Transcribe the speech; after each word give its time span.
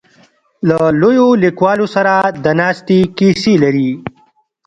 له 0.67 0.77
لویو 1.01 1.27
لیکوالو 1.43 1.85
سره 1.95 2.13
د 2.43 2.45
ناستې 2.59 2.99
کیسې 3.17 3.53
لري. 3.63 3.89